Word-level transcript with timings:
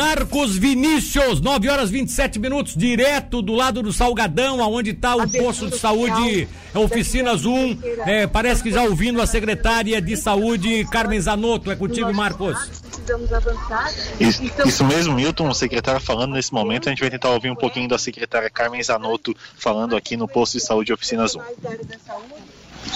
Marcos 0.00 0.56
Vinícius, 0.56 1.42
9 1.42 1.68
horas 1.68 1.90
27 1.90 2.38
minutos, 2.38 2.74
direto 2.74 3.42
do 3.42 3.52
lado 3.52 3.82
do 3.82 3.92
Salgadão, 3.92 4.62
aonde 4.62 4.92
está 4.92 5.14
o 5.14 5.28
posto 5.28 5.68
de 5.68 5.76
saúde, 5.76 6.48
Oficinas 6.74 7.44
1. 7.44 7.78
É, 8.06 8.26
parece 8.26 8.62
que 8.62 8.72
já 8.72 8.82
ouvindo 8.82 9.20
a 9.20 9.26
secretária 9.26 10.00
de 10.00 10.16
saúde, 10.16 10.86
Carmen 10.90 11.20
Zanotto. 11.20 11.70
É 11.70 11.76
contigo, 11.76 12.14
Marcos. 12.14 12.56
Precisamos 12.80 13.30
avançar. 13.30 13.92
Isso, 14.18 14.42
isso 14.64 14.84
mesmo, 14.86 15.14
Milton, 15.14 15.50
o 15.50 15.54
secretário 15.54 16.00
falando 16.00 16.32
nesse 16.32 16.54
momento. 16.54 16.88
A 16.88 16.92
gente 16.92 17.00
vai 17.00 17.10
tentar 17.10 17.28
ouvir 17.28 17.50
um 17.50 17.56
pouquinho 17.56 17.86
da 17.86 17.98
secretária 17.98 18.48
Carmen 18.48 18.82
Zanotto 18.82 19.36
falando 19.58 19.94
aqui 19.94 20.16
no 20.16 20.26
posto 20.26 20.54
de 20.54 20.64
saúde 20.64 20.94
Oficinas 20.94 21.34
1. 21.34 21.40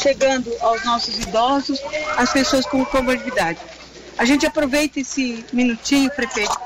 Chegando 0.01 0.51
aos 0.63 0.83
nossos 0.87 1.19
idosos, 1.19 1.79
as 2.17 2.33
pessoas 2.33 2.65
com 2.65 2.83
comorbidade. 2.83 3.59
A 4.17 4.25
gente 4.25 4.47
aproveita 4.47 5.01
esse 5.01 5.45
minutinho, 5.53 6.11
prefeito, 6.11 6.57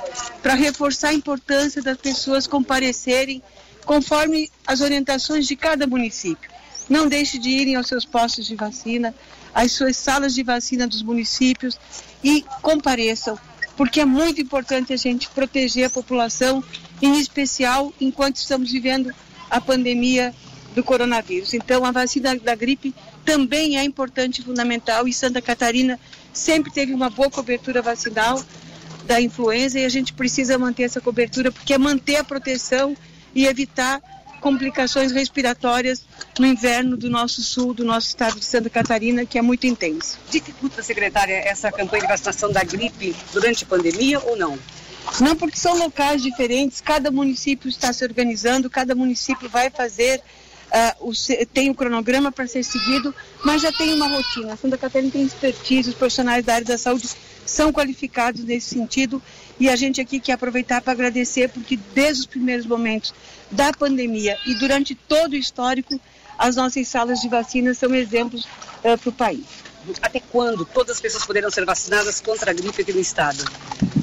para 0.42 0.54
reforçar 0.54 1.08
a 1.08 1.14
importância 1.14 1.82
das 1.82 1.96
pessoas 1.96 2.46
comparecerem 2.46 3.42
conforme 3.84 4.50
as 4.66 4.80
orientações 4.82 5.46
de 5.46 5.56
cada 5.56 5.87
município. 5.87 6.50
Não 6.88 7.09
deixe 7.09 7.38
de 7.38 7.48
irem 7.48 7.74
aos 7.74 7.88
seus 7.88 8.04
postos 8.04 8.46
de 8.46 8.54
vacina, 8.54 9.14
às 9.54 9.73
suas 9.73 9.96
salas 9.96 10.34
de 10.34 10.42
vacina 10.42 10.87
dos 10.87 11.02
municípios 11.02 11.78
e 12.23 12.45
compareçam, 12.60 13.38
porque 13.76 14.01
é 14.01 14.04
muito 14.04 14.40
importante 14.40 14.92
a 14.92 14.96
gente 14.96 15.28
proteger 15.30 15.87
a 15.87 15.90
população, 15.90 16.62
em 17.01 17.18
especial 17.18 17.92
enquanto 18.01 18.37
estamos 18.37 18.70
vivendo 18.70 19.12
a 19.51 19.60
pandemia 19.60 20.34
do 20.74 20.84
coronavírus. 20.84 21.54
Então, 21.54 21.84
a 21.84 21.90
vacina 21.90 22.37
da 22.37 22.54
gripe 22.54 22.95
também 23.28 23.77
é 23.77 23.84
importante 23.84 24.41
e 24.41 24.42
fundamental 24.42 25.06
e 25.06 25.12
Santa 25.12 25.42
Catarina 25.42 26.00
sempre 26.32 26.73
teve 26.73 26.95
uma 26.95 27.10
boa 27.10 27.30
cobertura 27.30 27.82
vacinal 27.82 28.42
da 29.04 29.20
influenza 29.20 29.78
e 29.78 29.84
a 29.84 29.88
gente 29.91 30.14
precisa 30.14 30.56
manter 30.56 30.84
essa 30.84 30.98
cobertura 30.98 31.52
porque 31.52 31.74
é 31.74 31.78
manter 31.78 32.16
a 32.16 32.24
proteção 32.24 32.96
e 33.34 33.45
evitar 33.45 34.01
complicações 34.40 35.12
respiratórias 35.12 36.06
no 36.38 36.46
inverno 36.46 36.96
do 36.96 37.10
nosso 37.10 37.43
sul, 37.43 37.74
do 37.74 37.84
nosso 37.84 38.06
estado 38.06 38.38
de 38.38 38.46
Santa 38.46 38.71
Catarina, 38.71 39.26
que 39.26 39.37
é 39.37 39.43
muito 39.43 39.66
intenso. 39.66 40.18
Dificulta, 40.30 40.82
secretária, 40.82 41.34
essa 41.34 41.71
campanha 41.71 42.04
de 42.04 42.09
vacinação 42.09 42.51
da 42.51 42.65
gripe 42.65 43.15
durante 43.30 43.65
a 43.65 43.66
pandemia 43.66 44.21
ou 44.21 44.38
não? 44.38 44.59
Não, 45.21 45.37
porque 45.37 45.59
são 45.59 45.76
locais 45.76 46.23
diferentes, 46.23 46.80
cada 46.80 47.10
município 47.10 47.68
está 47.68 47.93
se 47.93 48.02
organizando, 48.04 48.71
cada 48.71 48.95
município 48.95 49.51
vai 49.51 49.68
fazer 49.68 50.23
Uh, 50.69 51.11
o, 51.11 51.47
tem 51.47 51.69
o 51.69 51.73
um 51.73 51.74
cronograma 51.74 52.30
para 52.30 52.47
ser 52.47 52.63
seguido, 52.63 53.15
mas 53.43 53.63
já 53.63 53.73
tem 53.73 53.95
uma 53.95 54.07
rotina. 54.09 54.52
A 54.52 54.57
Santa 54.57 54.77
Catarina 54.77 55.11
tem 55.11 55.24
expertise, 55.24 55.88
os 55.88 55.97
profissionais 55.97 56.45
da 56.45 56.55
área 56.55 56.66
da 56.66 56.77
saúde 56.77 57.09
são 57.47 57.73
qualificados 57.73 58.45
nesse 58.45 58.74
sentido 58.74 59.23
e 59.59 59.69
a 59.69 59.77
gente 59.77 60.01
aqui 60.01 60.21
quer 60.21 60.33
aproveitar 60.33 60.83
para 60.83 60.93
agradecer 60.93 61.49
porque 61.49 61.79
desde 61.95 62.21
os 62.21 62.27
primeiros 62.27 62.66
momentos 62.66 63.15
da 63.51 63.73
pandemia 63.73 64.37
e 64.47 64.55
durante 64.55 64.94
todo 64.94 65.33
o 65.33 65.37
histórico, 65.37 65.99
as 66.39 66.55
nossas 66.55 66.87
salas 66.87 67.21
de 67.21 67.28
vacina 67.28 67.72
são 67.72 67.94
exemplos 67.94 68.44
uh, 68.84 68.99
para 68.99 69.09
o 69.09 69.12
país. 69.12 69.44
Até 70.03 70.21
quando 70.21 70.66
todas 70.66 70.97
as 70.97 71.00
pessoas 71.00 71.25
poderão 71.25 71.50
ser 71.50 71.65
vacinadas 71.65 72.21
contra 72.21 72.50
a 72.50 72.55
gripe 72.55 72.83
aqui 72.83 72.93
no 72.93 73.00
estado? 73.00 73.43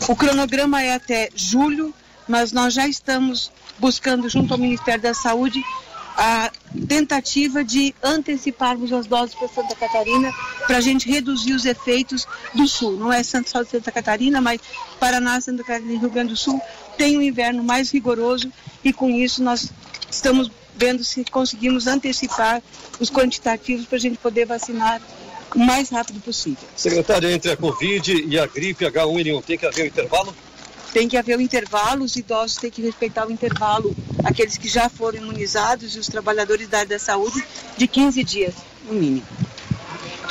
O 0.07 0.15
cronograma 0.15 0.81
é 0.81 0.95
até 0.95 1.29
julho, 1.35 1.93
mas 2.27 2.51
nós 2.51 2.73
já 2.73 2.87
estamos 2.87 3.51
buscando 3.77 4.27
junto 4.27 4.53
ao 4.53 4.59
Ministério 4.59 5.01
da 5.01 5.13
Saúde 5.13 5.63
a 6.17 6.51
tentativa 6.87 7.63
de 7.63 7.93
anteciparmos 8.01 8.91
as 8.93 9.05
doses 9.05 9.35
para 9.35 9.47
Santa 9.47 9.75
Catarina 9.75 10.31
para 10.65 10.77
a 10.77 10.81
gente 10.81 11.09
reduzir 11.09 11.53
os 11.53 11.65
efeitos 11.65 12.27
do 12.53 12.67
sul. 12.67 12.97
Não 12.97 13.11
é 13.11 13.21
só 13.23 13.39
Santa 13.43 13.91
Catarina, 13.91 14.39
mas 14.39 14.61
Paraná, 14.99 15.39
Santa 15.41 15.63
Catarina 15.63 15.93
e 15.93 15.97
Rio 15.97 16.09
Grande 16.09 16.29
do 16.29 16.37
Sul 16.37 16.59
tem 16.97 17.17
um 17.17 17.21
inverno 17.21 17.63
mais 17.63 17.91
rigoroso 17.91 18.51
e 18.83 18.93
com 18.93 19.09
isso 19.09 19.43
nós 19.43 19.69
estamos 20.09 20.49
vendo 20.75 21.03
se 21.03 21.23
conseguimos 21.25 21.87
antecipar 21.87 22.61
os 22.99 23.09
quantitativos 23.09 23.85
para 23.85 23.97
a 23.97 24.01
gente 24.01 24.17
poder 24.17 24.45
vacinar 24.45 25.01
o 25.53 25.59
mais 25.59 25.89
rápido 25.89 26.19
possível. 26.21 26.67
Secretária, 26.75 27.31
entre 27.31 27.51
a 27.51 27.57
Covid 27.57 28.25
e 28.27 28.37
a 28.37 28.45
gripe 28.45 28.85
H1N1 28.85 29.43
tem 29.43 29.57
que 29.57 29.65
haver 29.65 29.83
um 29.83 29.87
intervalo? 29.87 30.35
Tem 30.95 31.09
que 31.09 31.17
haver 31.17 31.35
o 31.35 31.39
um 31.39 31.41
intervalo, 31.41 32.05
os 32.05 32.15
idosos 32.15 32.55
têm 32.55 32.71
que 32.71 32.81
respeitar 32.81 33.27
o 33.27 33.31
intervalo, 33.31 33.93
aqueles 34.23 34.57
que 34.57 34.69
já 34.69 34.87
foram 34.87 35.17
imunizados 35.17 35.93
e 35.93 35.99
os 35.99 36.07
trabalhadores 36.07 36.69
da 36.69 36.77
área 36.77 36.91
da 36.91 36.97
saúde, 36.97 37.43
de 37.75 37.85
15 37.85 38.23
dias, 38.23 38.55
no 38.85 38.93
mínimo. 38.93 39.27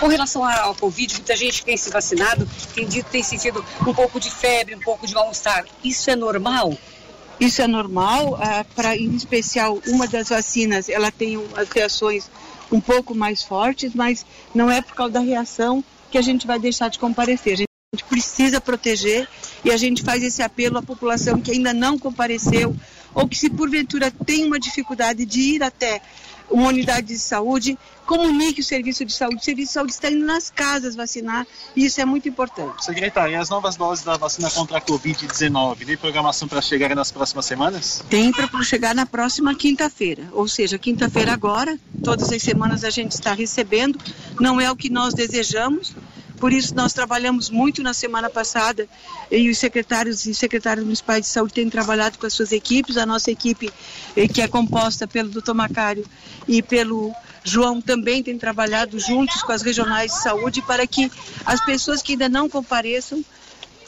Com 0.00 0.06
relação 0.06 0.42
ao 0.42 0.74
Covid, 0.74 1.16
muita 1.16 1.36
gente 1.36 1.62
tem 1.62 1.76
se 1.76 1.90
vacinado, 1.90 2.48
tem 2.74 2.88
dito 2.88 3.10
tem 3.10 3.22
sentido 3.22 3.62
um 3.86 3.92
pouco 3.92 4.18
de 4.18 4.30
febre, 4.30 4.74
um 4.74 4.80
pouco 4.80 5.06
de 5.06 5.12
mal-estar. 5.12 5.66
Isso 5.84 6.10
é 6.10 6.16
normal? 6.16 6.74
Isso 7.38 7.60
é 7.60 7.66
normal, 7.66 8.38
ah, 8.40 8.64
para 8.74 8.96
em 8.96 9.14
especial 9.14 9.78
uma 9.86 10.08
das 10.08 10.30
vacinas, 10.30 10.88
ela 10.88 11.10
tem 11.10 11.38
as 11.56 11.68
reações 11.68 12.30
um 12.72 12.80
pouco 12.80 13.14
mais 13.14 13.42
fortes, 13.42 13.94
mas 13.94 14.24
não 14.54 14.70
é 14.70 14.80
por 14.80 14.94
causa 14.94 15.12
da 15.12 15.20
reação 15.20 15.84
que 16.10 16.16
a 16.16 16.22
gente 16.22 16.46
vai 16.46 16.58
deixar 16.58 16.88
de 16.88 16.98
comparecer 16.98 17.66
gente 17.94 18.04
precisa 18.04 18.60
proteger 18.60 19.28
e 19.64 19.70
a 19.70 19.76
gente 19.76 20.02
faz 20.02 20.22
esse 20.22 20.42
apelo 20.42 20.78
à 20.78 20.82
população 20.82 21.40
que 21.40 21.52
ainda 21.52 21.72
não 21.72 21.98
compareceu 21.98 22.76
ou 23.14 23.28
que 23.28 23.38
se 23.38 23.48
porventura 23.48 24.10
tem 24.10 24.44
uma 24.44 24.58
dificuldade 24.58 25.24
de 25.24 25.40
ir 25.40 25.62
até 25.62 26.02
uma 26.50 26.68
unidade 26.68 27.06
de 27.06 27.18
saúde, 27.18 27.78
comunique 28.06 28.60
o 28.60 28.64
serviço 28.64 29.04
de 29.04 29.12
saúde. 29.12 29.36
O 29.36 29.42
serviço 29.42 29.68
de 29.68 29.72
saúde 29.72 29.92
está 29.92 30.10
indo 30.10 30.26
nas 30.26 30.50
casas 30.50 30.94
vacinar 30.94 31.46
e 31.74 31.86
isso 31.86 32.00
é 32.00 32.04
muito 32.04 32.28
importante. 32.28 32.84
Secretária, 32.84 33.32
e 33.32 33.36
as 33.36 33.48
novas 33.48 33.76
doses 33.76 34.04
da 34.04 34.16
vacina 34.16 34.50
contra 34.50 34.78
a 34.78 34.80
Covid-19, 34.80 35.86
tem 35.86 35.96
programação 35.96 36.46
para 36.46 36.60
chegar 36.60 36.94
nas 36.94 37.10
próximas 37.10 37.46
semanas? 37.46 38.04
Tem 38.10 38.30
para 38.30 38.48
chegar 38.62 38.94
na 38.94 39.06
próxima 39.06 39.54
quinta-feira, 39.54 40.28
ou 40.32 40.46
seja, 40.46 40.78
quinta-feira 40.78 41.32
agora, 41.32 41.78
todas 42.02 42.30
as 42.30 42.42
semanas 42.42 42.84
a 42.84 42.90
gente 42.90 43.12
está 43.12 43.32
recebendo, 43.32 43.98
não 44.38 44.60
é 44.60 44.70
o 44.70 44.76
que 44.76 44.90
nós 44.90 45.14
desejamos, 45.14 45.94
por 46.44 46.52
isso, 46.52 46.74
nós 46.74 46.92
trabalhamos 46.92 47.48
muito 47.48 47.82
na 47.82 47.94
semana 47.94 48.28
passada 48.28 48.86
e 49.30 49.48
os 49.48 49.56
secretários 49.56 50.26
e 50.26 50.34
secretárias 50.34 50.84
municipais 50.84 51.22
de 51.22 51.28
saúde 51.28 51.54
têm 51.54 51.70
trabalhado 51.70 52.18
com 52.18 52.26
as 52.26 52.34
suas 52.34 52.52
equipes. 52.52 52.98
A 52.98 53.06
nossa 53.06 53.30
equipe, 53.30 53.72
eh, 54.14 54.28
que 54.28 54.42
é 54.42 54.46
composta 54.46 55.08
pelo 55.08 55.30
doutor 55.30 55.54
Macário 55.54 56.04
e 56.46 56.62
pelo 56.62 57.14
João, 57.42 57.80
também 57.80 58.22
tem 58.22 58.36
trabalhado 58.36 59.00
juntos 59.00 59.42
com 59.42 59.52
as 59.52 59.62
regionais 59.62 60.12
de 60.12 60.22
saúde 60.22 60.60
para 60.60 60.86
que 60.86 61.10
as 61.46 61.64
pessoas 61.64 62.02
que 62.02 62.12
ainda 62.12 62.28
não 62.28 62.46
compareçam 62.46 63.24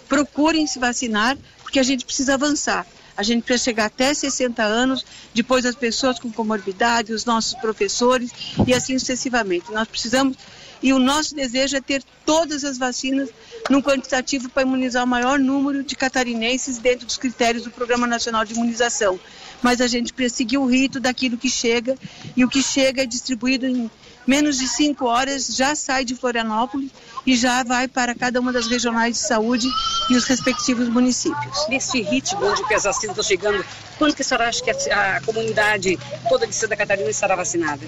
procurem 0.08 0.66
se 0.66 0.78
vacinar, 0.78 1.36
porque 1.62 1.78
a 1.78 1.82
gente 1.82 2.06
precisa 2.06 2.32
avançar. 2.32 2.86
A 3.18 3.22
gente 3.22 3.42
precisa 3.42 3.64
chegar 3.64 3.84
até 3.84 4.14
60 4.14 4.62
anos, 4.62 5.04
depois 5.34 5.66
as 5.66 5.74
pessoas 5.74 6.18
com 6.18 6.32
comorbidade, 6.32 7.12
os 7.12 7.26
nossos 7.26 7.52
professores 7.52 8.30
e 8.66 8.72
assim 8.72 8.98
sucessivamente. 8.98 9.70
Nós 9.70 9.86
precisamos 9.86 10.38
e 10.86 10.92
o 10.92 11.00
nosso 11.00 11.34
desejo 11.34 11.76
é 11.76 11.80
ter 11.80 12.00
todas 12.24 12.62
as 12.62 12.78
vacinas 12.78 13.28
num 13.68 13.82
quantitativo 13.82 14.48
para 14.48 14.62
imunizar 14.62 15.02
o 15.02 15.06
maior 15.06 15.36
número 15.36 15.82
de 15.82 15.96
catarinenses 15.96 16.78
dentro 16.78 17.04
dos 17.04 17.16
critérios 17.16 17.64
do 17.64 17.72
Programa 17.72 18.06
Nacional 18.06 18.44
de 18.44 18.54
Imunização. 18.54 19.18
Mas 19.60 19.80
a 19.80 19.88
gente 19.88 20.12
precisa 20.12 20.36
seguir 20.36 20.58
o 20.58 20.64
rito 20.64 21.00
daquilo 21.00 21.36
que 21.36 21.50
chega, 21.50 21.98
e 22.36 22.44
o 22.44 22.48
que 22.48 22.62
chega 22.62 23.02
é 23.02 23.04
distribuído 23.04 23.66
em 23.66 23.90
menos 24.24 24.58
de 24.58 24.68
cinco 24.68 25.06
horas, 25.06 25.48
já 25.56 25.74
sai 25.74 26.04
de 26.04 26.14
Florianópolis 26.14 26.92
e 27.26 27.34
já 27.34 27.64
vai 27.64 27.88
para 27.88 28.14
cada 28.14 28.38
uma 28.40 28.52
das 28.52 28.68
regionais 28.68 29.16
de 29.16 29.26
saúde 29.26 29.66
e 30.08 30.14
os 30.14 30.24
respectivos 30.24 30.88
municípios. 30.88 31.66
Nesse 31.68 32.00
ritmo 32.00 32.46
onde 32.46 32.62
as 32.72 32.84
vacinas 32.84 33.16
estão 33.16 33.24
chegando, 33.24 33.64
quando 33.98 34.14
que 34.14 34.22
a 34.22 34.24
senhora 34.24 34.48
acha 34.48 34.62
que 34.62 34.90
a, 34.90 35.16
a 35.16 35.20
comunidade 35.20 35.98
toda 36.28 36.46
de 36.46 36.54
Santa 36.54 36.76
Catarina 36.76 37.10
estará 37.10 37.34
vacinada? 37.34 37.86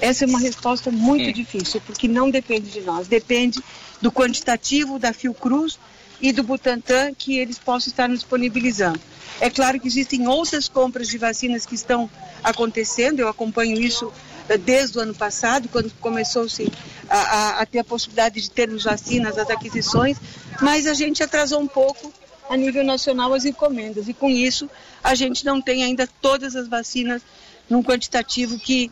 Essa 0.00 0.24
é 0.24 0.28
uma 0.28 0.38
resposta 0.38 0.90
muito 0.90 1.28
é. 1.28 1.32
difícil, 1.32 1.80
porque 1.86 2.06
não 2.06 2.30
depende 2.30 2.70
de 2.70 2.80
nós, 2.80 3.08
depende 3.08 3.60
do 4.00 4.12
quantitativo 4.12 4.98
da 4.98 5.12
Fiocruz 5.12 5.78
e 6.20 6.32
do 6.32 6.42
Butantan 6.42 7.14
que 7.14 7.38
eles 7.38 7.58
possam 7.58 7.90
estar 7.90 8.08
nos 8.08 8.20
disponibilizando. 8.20 9.00
É 9.40 9.50
claro 9.50 9.78
que 9.78 9.86
existem 9.86 10.26
outras 10.26 10.68
compras 10.68 11.08
de 11.08 11.18
vacinas 11.18 11.66
que 11.66 11.74
estão 11.74 12.10
acontecendo, 12.42 13.20
eu 13.20 13.28
acompanho 13.28 13.78
isso 13.78 14.12
eh, 14.48 14.56
desde 14.56 14.96
o 14.98 15.00
ano 15.00 15.14
passado, 15.14 15.68
quando 15.68 15.90
começou-se 16.00 16.70
a, 17.08 17.18
a, 17.18 17.60
a, 17.60 17.66
ter 17.66 17.80
a 17.80 17.84
possibilidade 17.84 18.40
de 18.40 18.50
termos 18.50 18.84
vacinas, 18.84 19.36
as 19.36 19.50
aquisições, 19.50 20.16
mas 20.60 20.86
a 20.86 20.94
gente 20.94 21.22
atrasou 21.22 21.60
um 21.60 21.66
pouco 21.66 22.12
a 22.48 22.56
nível 22.56 22.84
nacional 22.84 23.32
as 23.34 23.44
encomendas 23.44 24.08
e 24.08 24.14
com 24.14 24.28
isso 24.30 24.68
a 25.02 25.14
gente 25.14 25.44
não 25.44 25.60
tem 25.60 25.84
ainda 25.84 26.08
todas 26.20 26.54
as 26.56 26.68
vacinas 26.68 27.22
num 27.68 27.82
quantitativo 27.82 28.58
que 28.58 28.90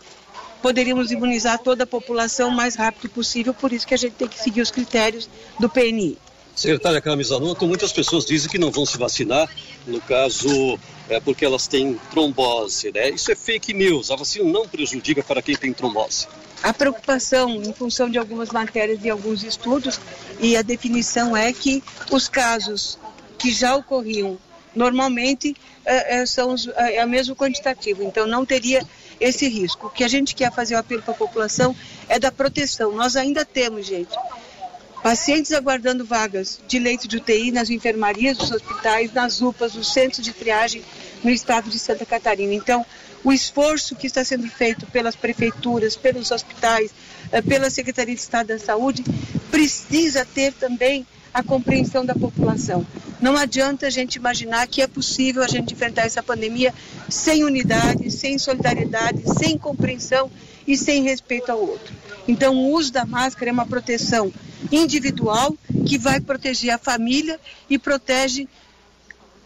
poderíamos 0.65 1.11
imunizar 1.11 1.59
toda 1.59 1.85
a 1.85 1.87
população 1.87 2.49
o 2.49 2.53
mais 2.53 2.75
rápido 2.75 3.11
possível, 3.11 3.53
por 3.53 3.73
isso 3.73 3.87
que 3.87 3.93
a 3.93 3.99
gente 3.99 4.15
tem 4.15 4.27
que 4.27 4.39
seguir 4.39 4.63
os 4.63 4.71
critérios 4.71 5.29
do 5.61 5.69
PNI. 5.69 6.17
Secretária 6.57 7.01
Camisa 7.01 7.39
muitas 7.39 7.93
pessoas 7.93 8.25
dizem 8.25 8.49
que 8.49 8.59
não 8.59 8.71
vão 8.71 8.87
se 8.87 8.97
vacinar, 8.97 9.51
no 9.87 10.01
caso, 10.01 10.79
é 11.09 11.21
porque 11.21 11.45
elas 11.45 11.67
têm 11.67 12.01
trombose, 12.11 12.93
né? 12.93 13.11
Isso 13.11 13.31
é 13.31 13.35
fake 13.35 13.75
news, 13.75 14.11
a 14.11 14.17
vacina 14.17 14.51
não 14.51 14.67
prejudica 14.67 15.23
para 15.23 15.43
quem 15.43 15.57
tem 15.57 15.73
trombose. 15.73 16.29
A 16.63 16.73
preocupação, 16.73 17.51
em 17.57 17.73
função 17.75 18.09
de 18.09 18.17
algumas 18.17 18.51
matérias 18.51 19.01
e 19.05 19.11
alguns 19.11 19.43
estudos, 19.43 20.01
e 20.41 20.57
a 20.57 20.63
definição 20.63 21.37
é 21.37 21.53
que 21.53 21.83
os 22.11 22.27
casos 22.27 22.99
que 23.45 23.53
já 23.53 23.77
ocorriam 23.77 24.39
normalmente 24.75 25.55
é, 25.85 26.25
são 26.25 26.55
os, 26.55 26.67
é, 26.67 27.05
o 27.05 27.09
mesmo 27.09 27.37
quantitativo, 27.37 28.03
então 28.03 28.27
não 28.27 28.43
teria 28.43 28.83
esse 29.21 29.47
risco. 29.47 29.89
O 29.89 29.91
que 29.91 30.03
a 30.03 30.09
gente 30.09 30.35
quer 30.35 30.51
fazer 30.51 30.75
o 30.75 30.79
apelo 30.79 31.03
para 31.03 31.13
a 31.13 31.17
população 31.17 31.77
é 32.09 32.19
da 32.19 32.33
proteção. 32.33 32.93
Nós 32.93 33.17
ainda 33.17 33.45
temos, 33.45 33.85
gente, 33.85 34.17
pacientes 35.03 35.53
aguardando 35.53 36.07
vagas 36.07 36.59
de 36.67 36.79
leito 36.79 37.07
de 37.07 37.19
UTI 37.19 37.53
nas 37.53 37.69
enfermarias 37.69 38.39
dos 38.39 38.51
hospitais, 38.51 39.13
nas 39.13 39.43
UPAs, 39.43 39.75
nos 39.75 39.93
centros 39.93 40.25
de 40.25 40.33
triagem 40.33 40.83
no 41.23 41.29
estado 41.29 41.69
de 41.69 41.79
Santa 41.79 42.07
Catarina. 42.07 42.55
Então, 42.55 42.85
o 43.23 43.31
esforço 43.31 43.95
que 43.95 44.07
está 44.07 44.25
sendo 44.25 44.49
feito 44.49 44.87
pelas 44.87 45.15
prefeituras, 45.15 45.97
pelos 45.97 46.31
hospitais, 46.31 46.91
eh, 47.31 47.43
pela 47.43 47.69
Secretaria 47.69 48.15
de 48.15 48.21
Estado 48.23 48.47
da 48.47 48.59
Saúde, 48.59 49.05
precisa 49.51 50.25
ter 50.25 50.55
também 50.55 51.07
a 51.35 51.43
compreensão 51.43 52.07
da 52.07 52.15
população. 52.15 52.87
Não 53.21 53.37
adianta 53.37 53.87
a 53.87 53.91
gente 53.91 54.17
imaginar 54.17 54.67
que 54.67 54.83
é 54.83 54.87
possível 54.87 55.43
a 55.43 55.49
gente 55.49 55.73
enfrentar 55.73 56.03
essa 56.03 56.23
pandemia 56.23 56.75
sem 57.09 57.45
unidade, 57.45 58.11
sem 58.11 58.39
solidariedade, 58.39 59.23
sem 59.39 59.57
compreensão 59.57 60.31
e 60.67 60.77
sem 60.77 61.03
respeito 61.03 61.51
ao 61.51 61.61
outro. 61.61 61.95
Então, 62.27 62.57
o 62.57 62.73
uso 62.73 62.93
da 62.93 63.05
máscara 63.05 63.51
é 63.51 63.53
uma 63.53 63.67
proteção 63.67 64.33
individual 64.73 65.57
que 65.87 65.99
vai 65.99 66.21
proteger 66.21 66.71
a 66.71 66.79
família 66.79 67.39
e 67.69 67.79
protege 67.79 68.49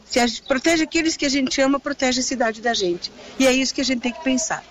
se 0.09 0.19
a 0.19 0.27
protege 0.47 0.85
aqueles 0.85 1.17
que 1.17 1.27
a 1.27 1.29
gente 1.29 1.61
ama, 1.61 1.79
protege 1.79 2.21
a 2.21 2.23
cidade 2.23 2.63
da 2.63 2.73
gente. 2.73 3.13
E 3.39 3.47
é 3.47 3.53
isso 3.53 3.75
que 3.75 3.81
a 3.83 3.85
gente 3.85 4.01
tem 4.01 4.13
que 4.13 4.25
pensar. 4.25 4.65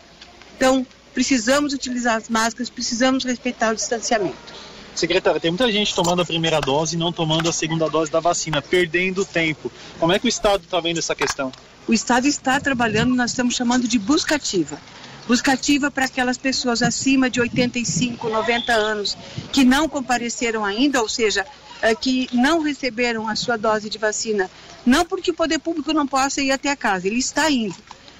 Então, 0.55 0.85
precisamos 1.13 1.73
utilizar 1.73 2.15
as 2.15 2.27
máscaras, 2.27 2.69
precisamos 2.69 3.23
respeitar 3.23 3.71
o 3.71 3.75
distanciamento. 3.75 4.55
Secretária, 4.97 5.39
tem 5.39 5.51
muita 5.51 5.71
gente 5.71 5.93
tomando 5.93 6.23
a 6.23 6.25
primeira 6.25 6.59
dose 6.59 6.95
e 6.95 6.97
não 6.97 7.11
tomando 7.11 7.47
a 7.47 7.53
segunda 7.53 7.87
dose 7.87 8.11
da 8.11 8.19
vacina, 8.19 8.63
perdendo 8.63 9.23
tempo. 9.23 9.71
Como 9.99 10.11
é 10.11 10.17
que 10.17 10.25
o 10.25 10.27
Estado 10.27 10.63
está 10.63 10.79
vendo 10.79 10.97
essa 10.97 11.13
questão? 11.13 11.51
O 11.87 11.93
Estado 11.93 12.25
está 12.27 12.59
trabalhando, 12.59 13.13
nós 13.13 13.29
estamos 13.29 13.53
chamando 13.53 13.87
de 13.87 13.99
busca 13.99 14.35
ativa. 14.35 14.81
Busca 15.27 15.53
ativa 15.53 15.91
para 15.91 16.05
aquelas 16.05 16.37
pessoas 16.37 16.81
acima 16.81 17.29
de 17.29 17.39
85, 17.39 18.27
90 18.27 18.73
anos 18.73 19.15
que 19.53 19.63
não 19.63 19.87
compareceram 19.87 20.65
ainda, 20.65 20.99
ou 20.99 21.07
seja, 21.07 21.45
eh, 21.83 21.93
que 21.93 22.27
não 22.33 22.61
receberam 22.61 23.27
a 23.27 23.35
sua 23.35 23.55
dose 23.55 23.91
de 23.91 23.99
vacina. 23.99 24.49
Não 24.83 25.05
porque 25.05 25.29
o 25.29 25.35
poder 25.35 25.59
público 25.59 25.93
não 25.93 26.07
possa 26.07 26.41
ir 26.41 26.51
até 26.51 26.71
a 26.71 26.75
casa, 26.75 27.05
ele 27.05 27.19
está 27.19 27.51
indo 27.51 27.75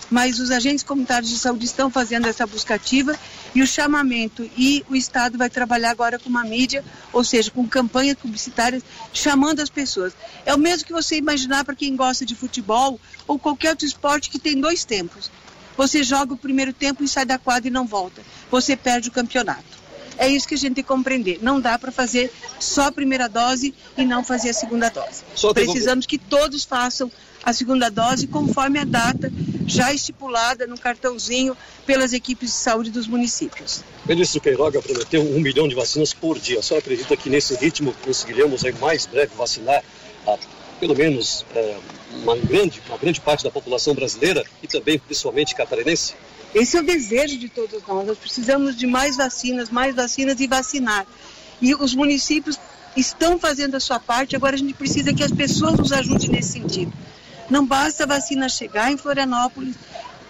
mas 0.10 0.40
os 0.40 0.52
agentes 0.52 0.84
comunitários 0.84 1.30
de 1.30 1.38
saúde 1.38 1.66
estão 1.66 1.90
fazendo 1.90 2.28
essa 2.28 2.46
busca 2.46 2.76
ativa 2.76 3.18
e 3.54 3.62
o 3.62 3.68
chamamento 3.68 4.50
e 4.58 4.86
o 4.90 4.96
Estado 4.96 5.38
vai 5.38 5.50
trabalhar 5.50 5.92
agora 5.92 6.20
com 6.20 6.30
uma 6.30 6.44
mídia, 6.44 6.84
ou 7.12 7.24
seja, 7.24 7.52
com 7.52 7.68
campanhas 7.68 8.18
publicitárias 8.18 8.84
chamando 9.14 9.60
as 9.60 9.70
pessoas. 9.70 10.14
É 10.46 10.54
o 10.54 10.58
mesmo 10.58 10.86
que 10.86 10.94
você 10.94 11.18
imaginar 11.18 11.66
para 11.66 11.76
quem 11.76 11.96
gosta 11.96 12.26
de 12.26 12.36
futebol 12.36 13.00
ou 13.28 13.38
qualquer 13.38 13.72
outro 13.72 13.86
esporte 13.86 14.30
que 14.30 14.40
tem 14.40 14.60
dois 14.60 14.86
tempos. 14.86 15.30
Você 15.76 16.04
joga 16.04 16.34
o 16.34 16.38
primeiro 16.38 16.74
tempo 16.74 17.04
e 17.04 17.08
sai 17.08 17.26
da 17.26 17.38
quadra 17.38 17.68
e 17.68 17.72
não 17.72 17.86
volta. 17.86 18.24
Você 18.50 18.76
perde 18.76 19.10
o 19.10 19.12
campeonato. 19.12 19.77
É 20.18 20.28
isso 20.28 20.48
que 20.48 20.56
a 20.56 20.58
gente 20.58 20.76
tem 20.76 20.84
que 20.84 20.88
compreender. 20.88 21.40
Não 21.42 21.60
dá 21.60 21.78
para 21.78 21.92
fazer 21.92 22.32
só 22.60 22.88
a 22.88 22.92
primeira 22.92 23.28
dose 23.28 23.74
e 23.98 24.06
não 24.06 24.24
fazer 24.24 24.50
a 24.50 24.54
segunda 24.54 24.90
dose. 24.90 25.24
Precisamos 25.54 26.06
que 26.06 26.18
todos 26.18 26.64
façam 26.64 27.12
a 27.44 27.54
segunda 27.54 27.90
dose 27.90 28.28
conforme 28.28 28.80
a 28.80 28.84
data 28.84 29.32
já 29.66 29.94
estipulada 29.94 30.68
no 30.68 30.78
cartãozinho 30.78 31.56
pelas 31.86 32.14
equipes 32.14 32.50
de 32.50 32.56
saúde 32.56 32.90
dos 32.90 33.08
municípios. 33.08 33.84
Ministro 34.06 34.42
Queiroga 34.42 34.82
prometeu 34.82 35.22
um 35.22 35.40
milhão 35.40 35.68
de 35.68 35.76
vacinas 35.76 36.14
por 36.14 36.40
dia. 36.40 36.60
A 36.60 36.62
senhora 36.62 36.84
acredita 36.84 37.16
que 37.16 37.30
nesse 37.30 37.56
ritmo 37.56 37.94
conseguiremos 38.04 38.66
aí, 38.66 38.74
mais 38.74 39.06
breve 39.06 39.32
vacinar 39.36 39.84
a, 40.26 40.38
pelo 40.80 40.96
menos 40.96 41.46
é, 41.56 41.78
uma, 42.22 42.36
grande, 42.36 42.82
uma 42.88 42.98
grande 42.98 43.22
parte 43.22 43.44
da 43.44 43.52
população 43.52 43.94
brasileira 43.94 44.44
e 44.62 44.68
também 44.68 45.00
principalmente 45.00 45.56
catarinense? 45.56 46.16
Esse 46.54 46.78
é 46.78 46.80
o 46.80 46.84
desejo 46.84 47.38
de 47.38 47.50
todos 47.50 47.82
nós. 47.88 48.08
Nós 48.08 48.18
precisamos 48.18 48.76
de 48.76 48.88
mais 48.88 49.18
vacinas, 49.18 49.70
mais 49.70 49.96
vacinas 49.96 50.40
e 50.40 50.48
vacinar. 50.48 51.06
E 51.62 51.76
os 51.76 51.94
municípios 51.94 52.58
estão 52.96 53.38
fazendo 53.38 53.76
a 53.76 53.80
sua 53.80 54.00
parte, 54.00 54.36
agora 54.36 54.56
a 54.56 54.60
gente 54.60 54.74
precisa 54.74 55.14
que 55.14 55.24
as 55.24 55.32
pessoas 55.32 55.78
nos 55.78 55.92
ajudem 55.92 56.30
nesse 56.30 56.54
sentido. 56.54 56.92
Não 57.50 57.66
basta 57.66 58.04
a 58.04 58.08
vacina 58.08 58.50
chegar 58.50 58.92
em 58.92 58.98
Florianópolis, 58.98 59.76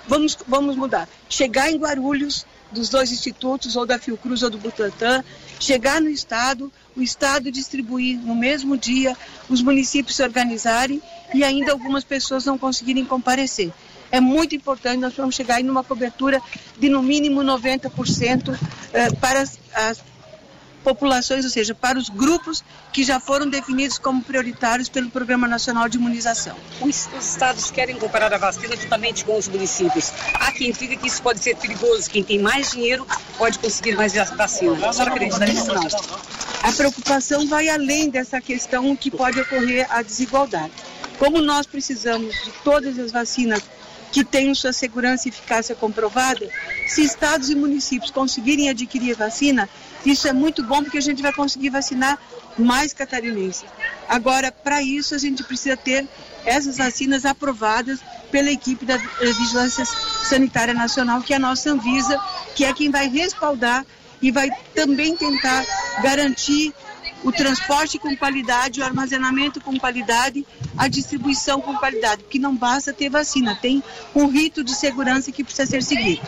vamos, 0.07 0.37
vamos 0.47 0.75
mudar. 0.75 1.07
Chegar 1.29 1.71
em 1.71 1.77
Guarulhos, 1.77 2.45
dos 2.71 2.89
dois 2.89 3.11
institutos, 3.11 3.75
ou 3.75 3.85
da 3.85 3.97
Fiocruz 3.97 4.43
ou 4.43 4.49
do 4.49 4.57
Butantan, 4.57 5.23
chegar 5.59 6.01
no 6.01 6.09
Estado, 6.09 6.71
o 6.95 7.01
Estado 7.01 7.51
distribuir 7.51 8.17
no 8.19 8.35
mesmo 8.35 8.77
dia, 8.77 9.15
os 9.49 9.61
municípios 9.61 10.17
se 10.17 10.23
organizarem 10.23 11.01
e 11.33 11.43
ainda 11.43 11.71
algumas 11.71 12.03
pessoas 12.03 12.45
não 12.45 12.57
conseguirem 12.57 13.05
comparecer. 13.05 13.71
É 14.11 14.19
muito 14.19 14.55
importante, 14.55 14.97
nós 14.97 15.13
vamos 15.13 15.35
chegar 15.35 15.59
em 15.59 15.69
uma 15.69 15.83
cobertura 15.83 16.41
de 16.77 16.89
no 16.89 17.01
mínimo 17.03 17.41
90% 17.41 18.57
eh, 18.93 19.11
para 19.19 19.41
as, 19.41 19.59
as 19.73 20.03
populações, 20.87 21.43
ou 21.43 21.51
seja, 21.51 21.75
para 21.75 21.99
os 21.99 22.07
grupos 22.07 22.63
que 22.93 23.03
já 23.03 23.19
foram 23.19 23.49
definidos 23.49 23.97
como 23.97 24.23
prioritários 24.23 24.87
pelo 24.87 25.09
Programa 25.09 25.45
Nacional 25.45 25.89
de 25.89 25.97
Imunização. 25.97 26.55
Os, 26.79 27.09
os 27.17 27.29
estados 27.31 27.69
querem 27.69 27.97
comparar 27.97 28.33
a 28.33 28.37
vacina 28.37 28.73
juntamente 28.77 29.25
com 29.25 29.37
os 29.37 29.49
municípios. 29.49 30.13
Há 30.35 30.49
quem 30.53 30.71
diga 30.71 30.95
que 30.95 31.07
isso 31.07 31.21
pode 31.21 31.39
ser 31.39 31.57
perigoso. 31.57 32.09
Quem 32.09 32.23
tem 32.23 32.39
mais 32.39 32.71
dinheiro 32.71 33.05
pode 33.37 33.59
conseguir 33.59 33.97
mais 33.97 34.13
vacina. 34.13 34.87
A 34.87 34.93
senhora 34.93 35.11
acredita 35.11 35.45
nisso? 35.45 35.73
Não. 35.73 35.81
A 36.63 36.71
preocupação 36.71 37.45
vai 37.47 37.67
além 37.67 38.09
dessa 38.09 38.39
questão 38.39 38.95
que 38.95 39.11
pode 39.11 39.41
ocorrer 39.41 39.85
a 39.89 40.01
desigualdade. 40.01 40.71
Como 41.19 41.41
nós 41.41 41.65
precisamos 41.65 42.33
de 42.43 42.51
todas 42.63 42.97
as 42.97 43.11
vacinas 43.11 43.61
que 44.17 44.23
tenham 44.23 44.55
sua 44.55 44.73
segurança 44.73 45.27
e 45.27 45.29
eficácia 45.29 45.75
comprovada, 45.75 46.49
se 46.87 47.03
estados 47.03 47.51
e 47.51 47.55
municípios 47.55 48.09
conseguirem 48.09 48.67
adquirir 48.67 49.15
vacina, 49.15 49.69
isso 50.03 50.27
é 50.27 50.33
muito 50.33 50.63
bom 50.63 50.81
porque 50.81 50.97
a 50.97 51.01
gente 51.01 51.21
vai 51.21 51.31
conseguir 51.31 51.69
vacinar 51.69 52.17
mais 52.57 52.93
catarinenses. 52.93 53.65
Agora, 54.09 54.51
para 54.51 54.81
isso, 54.81 55.13
a 55.13 55.19
gente 55.19 55.43
precisa 55.43 55.77
ter 55.77 56.07
essas 56.43 56.77
vacinas 56.77 57.25
aprovadas 57.25 57.99
pela 58.31 58.49
equipe 58.49 58.87
da 58.87 58.97
Vigilância 58.97 59.85
Sanitária 59.85 60.73
Nacional, 60.73 61.21
que 61.21 61.33
é 61.33 61.35
a 61.35 61.39
nossa 61.39 61.69
Anvisa, 61.69 62.19
que 62.55 62.65
é 62.65 62.73
quem 62.73 62.89
vai 62.89 63.07
respaldar 63.07 63.85
e 64.19 64.31
vai 64.31 64.49
também 64.73 65.15
tentar 65.15 65.63
garantir 66.01 66.73
o 67.23 67.31
transporte 67.31 67.97
com 67.97 68.15
qualidade, 68.15 68.79
o 68.79 68.83
armazenamento 68.83 69.59
com 69.59 69.77
qualidade, 69.79 70.45
a 70.77 70.87
distribuição 70.87 71.59
com 71.59 71.75
qualidade, 71.75 72.23
porque 72.23 72.39
não 72.39 72.55
basta 72.55 72.93
ter 72.93 73.09
vacina, 73.09 73.55
tem 73.55 73.83
um 74.15 74.27
rito 74.27 74.63
de 74.63 74.75
segurança 74.75 75.31
que 75.31 75.43
precisa 75.43 75.69
ser 75.69 75.83
seguido. 75.83 76.21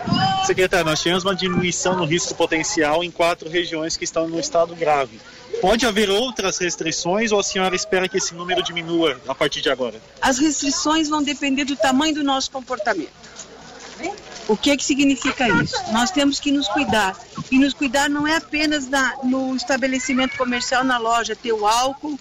Secretário, 0.46 0.86
nós 0.86 1.00
tivemos 1.00 1.24
uma 1.24 1.36
diminuição 1.36 1.96
no 1.96 2.05
risco 2.05 2.34
potencial 2.36 3.03
em 3.03 3.12
quatro 3.12 3.50
regiões 3.50 3.96
que 3.96 4.03
estão 4.03 4.27
no 4.27 4.39
estado 4.39 4.75
grave. 4.75 5.19
Pode 5.62 5.86
haver 5.86 6.10
outras 6.10 6.58
restrições 6.58 7.31
ou 7.31 7.39
a 7.39 7.43
senhora 7.43 7.75
espera 7.75 8.08
que 8.08 8.17
esse 8.17 8.34
número 8.34 8.63
diminua 8.63 9.19
a 9.27 9.36
partir 9.36 9.62
de 9.62 9.69
agora? 9.69 10.00
As 10.22 10.38
restrições 10.38 11.10
vão 11.10 11.22
depender 11.22 11.65
do 11.65 11.75
tamanho 11.75 12.13
do 12.13 12.24
nosso 12.24 12.50
comportamento. 12.51 13.10
O 14.50 14.58
que, 14.58 14.75
que 14.75 14.84
significa 14.84 15.48
isso? 15.48 15.75
Nós 15.94 16.10
temos 16.10 16.39
que 16.39 16.51
nos 16.51 16.68
cuidar. 16.68 17.15
E 17.51 17.60
nos 17.60 17.72
cuidar 17.72 18.10
não 18.10 18.25
é 18.25 18.36
apenas 18.36 18.89
na, 18.89 19.15
no 19.24 19.56
estabelecimento 19.56 20.36
comercial, 20.36 20.84
na 20.84 20.98
loja, 20.98 21.36
ter 21.36 21.53
o 21.53 21.68
álcool, 21.68 22.20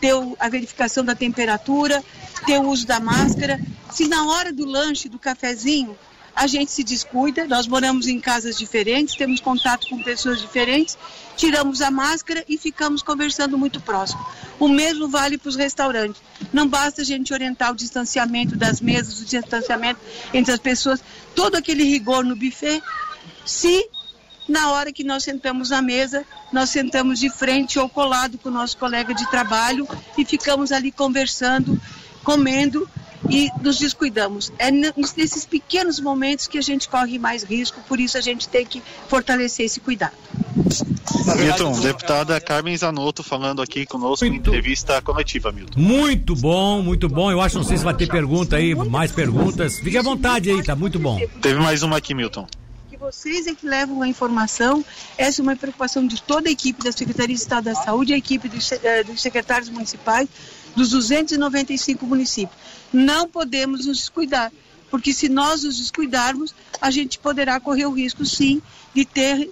ter 0.00 0.14
a 0.40 0.48
verificação 0.48 1.04
da 1.04 1.14
temperatura, 1.14 2.02
ter 2.46 2.58
o 2.58 2.68
uso 2.68 2.86
da 2.86 2.98
máscara. 2.98 3.60
Se 3.90 4.08
na 4.08 4.26
hora 4.28 4.50
do 4.50 4.64
lanche, 4.64 5.10
do 5.10 5.18
cafezinho, 5.18 5.94
a 6.38 6.46
gente 6.46 6.70
se 6.70 6.84
descuida, 6.84 7.48
nós 7.48 7.66
moramos 7.66 8.06
em 8.06 8.20
casas 8.20 8.56
diferentes, 8.56 9.16
temos 9.16 9.40
contato 9.40 9.88
com 9.88 10.00
pessoas 10.00 10.40
diferentes, 10.40 10.96
tiramos 11.36 11.82
a 11.82 11.90
máscara 11.90 12.44
e 12.48 12.56
ficamos 12.56 13.02
conversando 13.02 13.58
muito 13.58 13.80
próximo. 13.80 14.24
O 14.56 14.68
mesmo 14.68 15.08
vale 15.08 15.36
para 15.36 15.48
os 15.48 15.56
restaurantes. 15.56 16.22
Não 16.52 16.68
basta 16.68 17.02
a 17.02 17.04
gente 17.04 17.32
orientar 17.32 17.72
o 17.72 17.74
distanciamento 17.74 18.54
das 18.54 18.80
mesas, 18.80 19.20
o 19.20 19.24
distanciamento 19.24 19.98
entre 20.32 20.54
as 20.54 20.60
pessoas, 20.60 21.02
todo 21.34 21.56
aquele 21.56 21.82
rigor 21.82 22.24
no 22.24 22.36
buffet, 22.36 22.80
se 23.44 23.84
na 24.48 24.70
hora 24.70 24.92
que 24.92 25.02
nós 25.02 25.24
sentamos 25.24 25.70
na 25.70 25.82
mesa, 25.82 26.24
nós 26.52 26.70
sentamos 26.70 27.18
de 27.18 27.28
frente 27.30 27.80
ou 27.80 27.88
colado 27.88 28.38
com 28.38 28.48
o 28.48 28.52
nosso 28.52 28.76
colega 28.76 29.12
de 29.12 29.28
trabalho 29.28 29.88
e 30.16 30.24
ficamos 30.24 30.70
ali 30.70 30.92
conversando, 30.92 31.80
comendo 32.22 32.88
e 33.28 33.50
nos 33.62 33.78
descuidamos. 33.78 34.52
É 34.58 34.70
nesses 34.70 35.44
pequenos 35.44 36.00
momentos 36.00 36.46
que 36.46 36.58
a 36.58 36.62
gente 36.62 36.88
corre 36.88 37.18
mais 37.18 37.42
risco, 37.42 37.80
por 37.86 38.00
isso 38.00 38.16
a 38.16 38.20
gente 38.20 38.48
tem 38.48 38.64
que 38.64 38.82
fortalecer 39.08 39.66
esse 39.66 39.80
cuidado. 39.80 40.16
Milton, 41.36 41.80
deputada 41.80 42.40
Carmen 42.40 42.76
Zanotto 42.76 43.22
falando 43.22 43.62
aqui 43.62 43.86
conosco 43.86 44.24
muito, 44.24 44.36
em 44.36 44.38
entrevista 44.38 45.00
coletiva, 45.02 45.52
Milton. 45.52 45.78
Muito 45.78 46.34
bom, 46.34 46.82
muito 46.82 47.08
bom. 47.08 47.30
Eu 47.30 47.40
acho, 47.40 47.56
não 47.56 47.64
sei 47.64 47.76
se 47.76 47.84
vai 47.84 47.94
ter 47.94 48.08
pergunta 48.08 48.56
aí, 48.56 48.74
mais 48.74 49.12
perguntas. 49.12 49.78
Fique 49.78 49.96
à 49.96 50.02
vontade 50.02 50.50
aí, 50.50 50.62
tá 50.62 50.74
muito 50.74 50.98
bom. 50.98 51.20
Teve 51.40 51.60
mais 51.60 51.82
uma 51.82 51.96
aqui, 51.96 52.14
Milton 52.14 52.46
vocês 52.98 53.46
é 53.46 53.54
que 53.54 53.66
levam 53.66 54.02
a 54.02 54.08
informação. 54.08 54.84
Essa 55.16 55.40
é 55.40 55.42
uma 55.42 55.56
preocupação 55.56 56.06
de 56.06 56.20
toda 56.20 56.48
a 56.48 56.52
equipe 56.52 56.82
da 56.82 56.92
Secretaria 56.92 57.34
de 57.34 57.40
Estado 57.40 57.64
da 57.64 57.74
Saúde, 57.74 58.12
a 58.12 58.16
equipe 58.16 58.48
dos, 58.48 58.70
eh, 58.72 59.04
dos 59.04 59.22
secretários 59.22 59.68
municipais, 59.70 60.28
dos 60.78 60.90
295 60.90 62.06
municípios. 62.06 62.56
Não 62.92 63.28
podemos 63.28 63.84
nos 63.84 63.98
descuidar, 63.98 64.52
porque 64.90 65.12
se 65.12 65.28
nós 65.28 65.64
nos 65.64 65.76
descuidarmos, 65.76 66.54
a 66.80 66.90
gente 66.90 67.18
poderá 67.18 67.58
correr 67.60 67.86
o 67.86 67.92
risco, 67.92 68.24
sim, 68.24 68.62
de 68.94 69.04
ter 69.04 69.48
uh, 69.48 69.50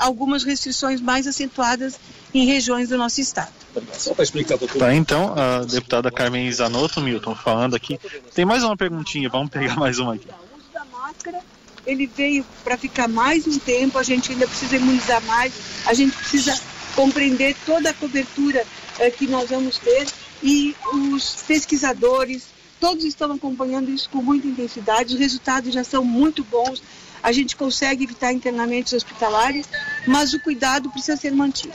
algumas 0.00 0.42
restrições 0.42 1.00
mais 1.00 1.26
acentuadas 1.26 1.98
em 2.34 2.44
regiões 2.44 2.88
do 2.88 2.98
nosso 2.98 3.20
estado. 3.20 3.52
Só 3.92 4.14
para 4.14 4.24
explicar, 4.24 4.58
doutor. 4.58 4.78
Tá, 4.78 4.94
então, 4.94 5.32
a 5.36 5.64
deputada 5.64 6.10
Carmen 6.10 6.50
Zanotto, 6.52 7.00
Milton, 7.00 7.34
falando 7.34 7.74
aqui. 7.74 7.98
Tem 8.34 8.44
mais 8.44 8.62
uma 8.64 8.76
perguntinha, 8.76 9.28
vamos 9.28 9.50
pegar 9.50 9.76
mais 9.76 9.98
uma 9.98 10.14
aqui. 10.14 10.26
O 10.28 10.58
uso 10.58 10.66
da 10.72 10.84
máscara, 10.86 11.40
ele 11.86 12.06
veio 12.06 12.44
para 12.64 12.76
ficar 12.76 13.08
mais 13.08 13.46
um 13.46 13.58
tempo, 13.58 13.96
a 13.96 14.02
gente 14.02 14.32
ainda 14.32 14.46
precisa 14.46 14.76
imunizar 14.76 15.22
mais, 15.22 15.52
a 15.86 15.94
gente 15.94 16.16
precisa 16.16 16.58
compreender 16.96 17.56
toda 17.64 17.90
a 17.90 17.94
cobertura 17.94 18.64
eh, 18.98 19.10
que 19.10 19.26
nós 19.26 19.50
vamos 19.50 19.78
ter 19.78 20.06
e 20.44 20.76
os 20.92 21.36
pesquisadores, 21.36 22.48
todos 22.78 23.02
estão 23.02 23.32
acompanhando 23.32 23.90
isso 23.90 24.10
com 24.10 24.22
muita 24.22 24.46
intensidade, 24.46 25.14
os 25.14 25.18
resultados 25.18 25.72
já 25.72 25.82
são 25.82 26.04
muito 26.04 26.44
bons, 26.44 26.82
a 27.22 27.32
gente 27.32 27.56
consegue 27.56 28.04
evitar 28.04 28.30
internamentos 28.30 28.92
hospitalares, 28.92 29.66
mas 30.06 30.34
o 30.34 30.40
cuidado 30.40 30.90
precisa 30.90 31.16
ser 31.16 31.32
mantido. 31.32 31.72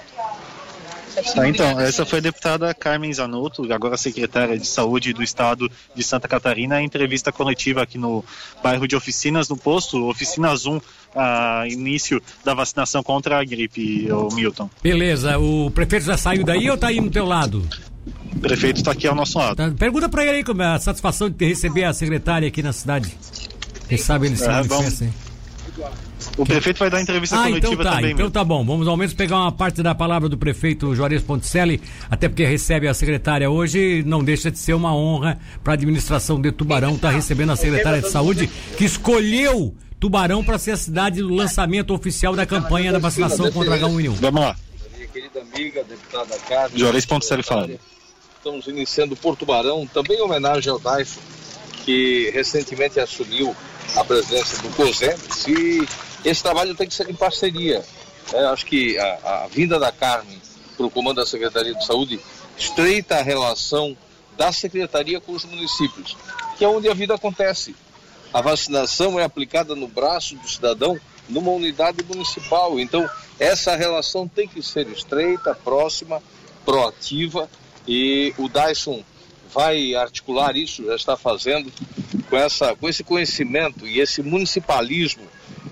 Tá, 1.34 1.50
então, 1.50 1.80
essa 1.80 2.06
foi 2.06 2.20
a 2.20 2.22
deputada 2.22 2.72
Carmen 2.72 3.12
Zanotto, 3.12 3.74
agora 3.74 3.98
secretária 3.98 4.58
de 4.58 4.68
Saúde 4.68 5.12
do 5.12 5.24
Estado 5.24 5.70
de 5.96 6.04
Santa 6.04 6.28
Catarina, 6.28 6.80
em 6.80 6.86
entrevista 6.86 7.32
coletiva 7.32 7.82
aqui 7.82 7.98
no 7.98 8.24
bairro 8.62 8.88
de 8.88 8.96
Oficinas, 8.96 9.50
no 9.50 9.58
posto 9.58 10.08
Oficinas 10.08 10.68
1, 10.68 10.80
a 11.16 11.64
início 11.68 12.22
da 12.46 12.54
vacinação 12.54 13.02
contra 13.02 13.40
a 13.40 13.44
gripe, 13.44 14.08
o 14.12 14.30
Milton. 14.34 14.70
Beleza, 14.84 15.40
o 15.40 15.72
prefeito 15.72 16.06
já 16.06 16.16
saiu 16.16 16.44
daí 16.44 16.70
ou 16.70 16.76
está 16.76 16.90
aí 16.90 17.02
no 17.02 17.10
teu 17.10 17.26
lado? 17.26 17.68
O 18.40 18.42
prefeito 18.42 18.78
está 18.78 18.92
aqui 18.92 19.06
ao 19.06 19.14
nosso 19.14 19.38
lado. 19.38 19.58
Tá, 19.58 19.70
pergunta 19.78 20.08
para 20.08 20.24
ele 20.26 20.38
aí 20.38 20.44
como 20.46 20.62
é 20.62 20.68
a 20.68 20.80
satisfação 20.80 21.30
de 21.30 21.46
receber 21.46 21.84
a 21.84 21.92
secretária 21.92 22.48
aqui 22.48 22.64
na 22.64 22.72
cidade. 22.72 23.14
Quem 23.90 23.98
sabe 23.98 24.28
ele 24.28 24.38
se 24.38 24.48
é, 24.48 24.64
vamos... 24.64 25.02
hein? 25.02 25.14
O 26.38 26.46
prefeito 26.46 26.80
vai 26.80 26.90
dar 26.90 27.02
entrevista 27.02 27.36
ah, 27.36 27.44
coletiva 27.44 27.74
então 27.74 27.84
tá, 27.84 27.96
também. 27.96 28.12
Então 28.12 28.32
tá 28.32 28.44
bom. 28.44 28.66
Vamos 28.66 28.88
ao 28.88 28.96
menos 28.96 29.14
pegar 29.14 29.38
uma 29.38 29.52
parte 29.52 29.84
da 29.84 29.94
palavra 29.94 30.30
do 30.30 30.38
prefeito 30.38 30.96
Juarez 30.96 31.22
Ponticelli, 31.22 31.82
até 32.10 32.30
porque 32.30 32.46
recebe 32.46 32.88
a 32.88 32.94
secretária 32.94 33.50
hoje. 33.50 34.04
Não 34.06 34.24
deixa 34.24 34.50
de 34.50 34.58
ser 34.58 34.74
uma 34.74 34.96
honra 34.96 35.38
para 35.62 35.74
a 35.74 35.76
administração 35.76 36.40
de 36.40 36.50
Tubarão 36.54 36.96
estar 36.96 37.10
tá 37.10 37.14
recebendo 37.14 37.52
a 37.52 37.58
secretária 37.58 38.02
de 38.02 38.10
saúde 38.10 38.50
que 38.78 38.86
escolheu 38.86 39.76
Tubarão 40.00 40.46
para 40.46 40.58
ser 40.58 40.72
a 40.72 40.78
cidade 40.78 41.22
do 41.22 41.34
lançamento 41.34 41.94
oficial 41.94 42.34
da 42.38 42.46
campanha 42.46 42.94
da 42.94 43.00
vacinação 43.00 43.52
contra 43.52 43.78
H1N1. 43.78 44.14
Vamos 44.14 44.42
lá. 44.42 44.56
Minha 44.96 45.08
querida 45.08 45.42
amiga, 45.42 45.84
deputada 45.84 46.38
Carmen. 46.48 46.78
Juarez 46.78 47.06
Ponticelli 47.06 47.44
falando. 47.44 47.78
Estamos 48.40 48.68
iniciando 48.68 49.18
por 49.18 49.36
Tubarão, 49.36 49.86
também 49.86 50.18
em 50.18 50.22
homenagem 50.22 50.72
ao 50.72 50.80
Daifo, 50.80 51.20
que 51.84 52.30
recentemente 52.30 52.98
assumiu 52.98 53.54
a 53.98 54.04
presidência 54.06 54.58
do 54.60 54.70
COSENTES 54.78 55.48
e 55.48 55.86
esse 56.24 56.42
trabalho 56.42 56.74
tem 56.74 56.88
que 56.88 56.94
ser 56.94 57.10
em 57.10 57.14
parceria. 57.14 57.84
É, 58.32 58.46
acho 58.46 58.66
que 58.66 58.98
a, 58.98 59.44
a 59.44 59.48
vinda 59.48 59.78
da 59.78 59.92
Carmen 59.92 60.42
para 60.78 60.86
o 60.86 60.90
comando 60.90 61.18
da 61.18 61.26
Secretaria 61.26 61.76
de 61.76 61.86
Saúde 61.86 62.18
estreita 62.58 63.18
a 63.18 63.22
relação 63.22 63.98
da 64.38 64.54
Secretaria 64.54 65.20
com 65.20 65.34
os 65.34 65.44
municípios, 65.44 66.16
que 66.58 66.64
é 66.64 66.68
onde 66.70 66.88
a 66.88 66.94
vida 66.94 67.14
acontece. 67.14 67.76
A 68.34 68.40
vacinação 68.40 69.20
é 69.20 69.26
aplicada 69.26 69.76
no 69.76 69.88
braço 69.90 70.38
do 70.38 70.48
cidadão 70.48 70.98
numa 71.28 71.52
unidade 71.52 72.02
municipal. 72.06 72.80
Então, 72.80 73.10
essa 73.38 73.76
relação 73.76 74.30
tem 74.30 74.48
que 74.48 74.64
ser 74.64 74.88
estreita, 74.88 75.54
próxima, 75.54 76.24
proativa 76.64 77.50
e 77.88 78.34
o 78.38 78.48
Dyson 78.48 79.04
vai 79.54 79.96
articular 79.96 80.56
isso, 80.56 80.86
já 80.86 80.96
está 80.96 81.18
fazendo, 81.18 81.72
com, 82.30 82.38
essa, 82.38 82.76
com 82.76 82.88
esse 82.88 83.04
conhecimento 83.04 83.88
e 83.88 84.00
esse 84.00 84.22
municipalismo 84.22 85.24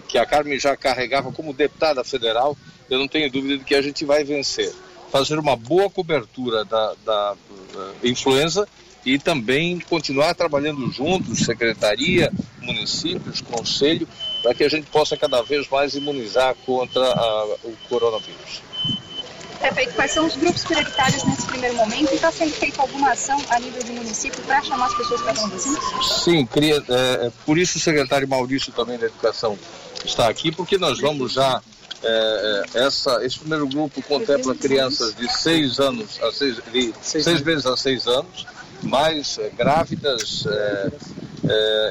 que 0.08 0.18
a 0.18 0.26
Carmen 0.26 0.60
já 0.60 0.76
carregava 0.76 1.32
como 1.32 1.54
deputada 1.54 2.04
federal, 2.04 2.58
eu 2.90 2.98
não 2.98 3.08
tenho 3.08 3.32
dúvida 3.32 3.58
de 3.58 3.64
que 3.64 3.76
a 3.76 3.82
gente 3.82 4.06
vai 4.06 4.24
vencer. 4.24 4.74
Fazer 5.12 5.38
uma 5.38 5.56
boa 5.56 5.90
cobertura 5.90 6.66
da, 6.66 6.94
da, 7.06 7.36
da 7.74 7.94
influenza 8.04 8.68
e 9.06 9.18
também 9.18 9.80
continuar 9.80 10.34
trabalhando 10.34 10.92
juntos, 10.92 11.40
secretaria, 11.40 12.32
municípios, 12.62 13.40
conselho, 13.42 14.08
para 14.42 14.54
que 14.54 14.64
a 14.64 14.70
gente 14.70 14.88
possa 14.88 15.16
cada 15.16 15.42
vez 15.42 15.68
mais 15.70 15.96
imunizar 15.96 16.56
contra 16.66 17.06
a, 17.06 17.46
o 17.64 17.74
coronavírus. 17.88 18.62
Prefeito, 19.60 19.94
quais 19.96 20.12
são 20.12 20.26
os 20.26 20.36
grupos 20.36 20.64
prioritários 20.64 21.24
nesse 21.24 21.46
primeiro 21.48 21.76
momento? 21.76 22.12
E 22.12 22.16
está 22.16 22.32
sendo 22.32 22.52
feita 22.52 22.82
alguma 22.82 23.12
ação 23.12 23.38
a 23.50 23.60
nível 23.60 23.84
de 23.84 23.92
município 23.92 24.42
para 24.44 24.62
chamar 24.62 24.88
as 24.88 24.96
pessoas 24.96 25.22
para 25.22 25.34
tomar 25.34 25.50
vacina? 25.50 25.80
Sim, 26.02 26.46
queria, 26.46 26.76
é, 26.76 27.28
é, 27.28 27.32
por 27.46 27.58
isso 27.58 27.78
o 27.78 27.82
secretário 27.82 28.28
Maurício 28.28 28.72
também 28.72 28.98
da 28.98 29.08
Educação 29.08 29.58
está 30.06 30.28
aqui, 30.30 30.52
porque 30.52 30.78
nós 30.78 31.00
vamos 31.00 31.34
já. 31.34 31.62
É, 32.04 32.64
é 32.76 32.86
essa, 32.86 33.26
esse 33.26 33.40
primeiro 33.40 33.68
grupo 33.68 34.02
contempla 34.04 34.54
crianças 34.54 35.16
de 35.16 35.28
seis 35.36 35.80
anos 35.80 36.22
a 36.22 36.32
seis, 36.32 36.58
de 36.72 36.94
seis 37.02 37.42
meses 37.42 37.66
a 37.66 37.76
seis 37.76 38.06
anos, 38.06 38.46
mais 38.84 39.40
é, 39.40 39.50
grávidas, 39.50 40.46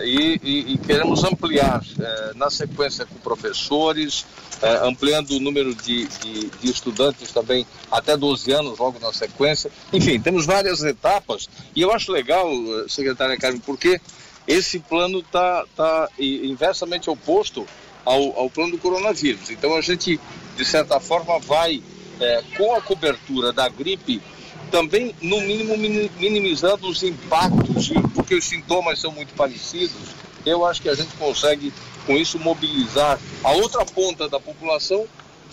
e, 0.04 0.40
e, 0.42 0.72
e, 0.72 0.78
queremos 0.78 1.25
ampliar 1.25 1.82
é, 1.98 2.32
na 2.34 2.50
sequência 2.50 3.06
com 3.06 3.14
professores, 3.16 4.26
é, 4.60 4.86
ampliando 4.86 5.30
o 5.30 5.40
número 5.40 5.75
de, 5.75 6.06
de, 6.06 6.46
de, 6.48 6.70
estudantes 6.70 7.32
também 7.32 7.66
até 7.90 8.16
12 8.16 8.52
anos, 8.52 8.78
logo 8.78 8.98
na 8.98 9.12
sequência. 9.12 9.70
Enfim, 9.92 10.20
temos 10.20 10.46
várias 10.46 10.82
etapas 10.82 11.48
e 11.75 11.82
eu 11.82 11.92
acho 11.92 12.12
legal, 12.12 12.50
eh, 12.50 12.86
secretária 12.88 13.36
Carmen, 13.36 13.60
porque 13.60 14.00
esse 14.46 14.78
plano 14.78 15.20
está 15.20 15.64
tá 15.76 16.08
inversamente 16.18 17.10
oposto 17.10 17.66
ao, 18.04 18.38
ao 18.38 18.48
plano 18.48 18.72
do 18.72 18.78
coronavírus. 18.78 19.50
Então 19.50 19.75
a 19.76 19.80
gente, 19.80 20.20
de 20.56 20.64
certa 20.64 21.00
forma, 21.00 21.38
vai 21.40 21.82
é, 22.20 22.42
com 22.56 22.75
a 22.75 22.80
cobertura 22.80 23.52
da 23.52 23.68
gripe 23.68 24.22
também, 24.70 25.14
no 25.20 25.40
mínimo, 25.40 25.76
minimizando 25.76 26.88
os 26.88 27.02
impactos, 27.02 27.90
porque 28.14 28.35
os 28.35 28.44
sintomas 28.44 29.00
são 29.00 29.12
muito 29.12 29.35
parecidos. 29.35 30.14
Eu 30.44 30.64
acho 30.64 30.80
que 30.80 30.88
a 30.88 30.94
gente 30.94 31.14
consegue, 31.16 31.73
com 32.06 32.16
isso, 32.16 32.38
mobilizar 32.38 33.18
a 33.42 33.52
outra 33.52 33.85
ponta 33.85 34.28
da 34.28 34.38
população 34.38 35.06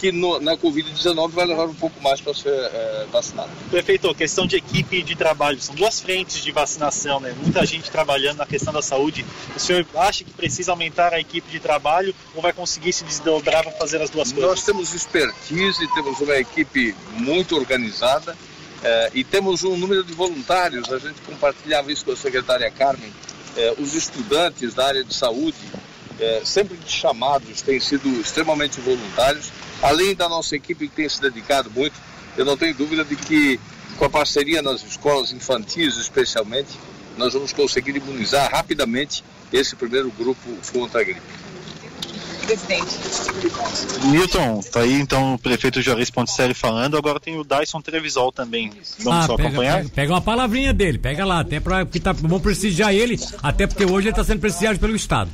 que 0.03 0.11
no, 0.11 0.39
na 0.39 0.57
Covid-19 0.57 1.29
vai 1.29 1.45
levar 1.45 1.65
um 1.65 1.73
pouco 1.73 2.01
mais 2.01 2.19
para 2.19 2.33
ser 2.33 2.49
é, 2.49 3.05
vacinado. 3.11 3.49
Prefeito, 3.69 4.13
questão 4.13 4.45
de 4.45 4.57
equipe 4.57 5.01
de 5.01 5.15
trabalho, 5.15 5.61
são 5.61 5.73
duas 5.73 6.01
frentes 6.01 6.43
de 6.43 6.51
vacinação, 6.51 7.19
né? 7.19 7.33
Muita 7.41 7.65
gente 7.65 7.89
trabalhando 7.89 8.37
na 8.37 8.45
questão 8.45 8.73
da 8.73 8.81
saúde. 8.81 9.25
O 9.55 9.59
senhor 9.59 9.85
acha 9.95 10.25
que 10.25 10.31
precisa 10.31 10.71
aumentar 10.71 11.13
a 11.13 11.19
equipe 11.21 11.49
de 11.49 11.59
trabalho 11.59 12.13
ou 12.35 12.41
vai 12.41 12.51
conseguir 12.51 12.91
se 12.91 13.05
desdobrar 13.05 13.63
para 13.63 13.71
fazer 13.73 14.01
as 14.01 14.09
duas 14.09 14.31
coisas? 14.31 14.49
Nós 14.49 14.63
temos 14.63 14.93
expertise, 14.93 15.87
temos 15.93 16.19
uma 16.19 16.35
equipe 16.35 16.93
muito 17.15 17.55
organizada 17.55 18.35
e 19.13 19.23
temos 19.23 19.63
um 19.63 19.77
número 19.77 20.03
de 20.03 20.13
voluntários, 20.13 20.91
a 20.91 20.97
gente 20.97 21.21
compartilhava 21.21 21.91
isso 21.91 22.03
com 22.03 22.11
a 22.11 22.17
secretária 22.17 22.69
Carmen, 22.69 23.13
é, 23.55 23.75
os 23.77 23.93
estudantes 23.93 24.73
da 24.73 24.87
área 24.87 25.03
de 25.03 25.13
saúde, 25.13 25.57
é, 26.19 26.41
sempre 26.43 26.77
chamados, 26.85 27.61
têm 27.61 27.79
sido 27.79 28.09
extremamente 28.19 28.79
voluntários, 28.81 29.51
além 29.81 30.15
da 30.15 30.27
nossa 30.27 30.55
equipe 30.55 30.87
que 30.87 30.95
tem 30.95 31.09
se 31.09 31.21
dedicado 31.21 31.71
muito, 31.71 31.95
eu 32.37 32.45
não 32.45 32.57
tenho 32.57 32.73
dúvida 32.73 33.03
de 33.03 33.15
que 33.15 33.59
com 33.97 34.05
a 34.05 34.09
parceria 34.09 34.61
nas 34.61 34.83
escolas 34.83 35.31
infantis 35.31 35.97
especialmente, 35.97 36.79
nós 37.17 37.33
vamos 37.33 37.53
conseguir 37.53 37.95
imunizar 37.95 38.51
rapidamente 38.51 39.23
esse 39.51 39.75
primeiro 39.75 40.11
grupo 40.11 40.57
contra 40.71 41.01
a 41.01 41.03
gripe 41.03 41.52
presidente. 42.45 42.99
Milton, 44.05 44.61
tá 44.71 44.81
aí 44.81 44.93
então 44.93 45.35
o 45.35 45.39
prefeito 45.39 45.81
Juarez 45.81 46.09
Ponticelli 46.09 46.53
falando, 46.53 46.97
agora 46.97 47.19
tem 47.19 47.37
o 47.37 47.43
Dyson 47.43 47.81
Trevisol 47.81 48.31
também. 48.31 48.71
Vamos 48.99 49.23
ah, 49.23 49.27
só 49.27 49.35
pega, 49.35 49.49
acompanhar? 49.49 49.77
Pega, 49.77 49.89
pega, 49.89 50.13
uma 50.13 50.21
palavrinha 50.21 50.73
dele, 50.73 50.97
pega 50.97 51.25
lá, 51.25 51.39
até 51.39 51.59
para 51.59 51.85
que 51.85 51.99
tá, 51.99 52.11
vamos 52.11 52.41
prestigiar 52.41 52.93
ele, 52.93 53.19
até 53.41 53.67
porque 53.67 53.85
hoje 53.85 54.07
ele 54.07 54.09
está 54.09 54.23
sendo 54.23 54.39
prestigiado 54.39 54.79
pelo 54.79 54.95
Estado. 54.95 55.29